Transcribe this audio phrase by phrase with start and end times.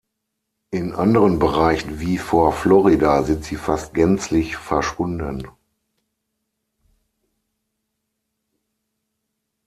[0.71, 5.47] In anderen Bereichen wie vor Florida sind sie fast gänzlich verschwunden.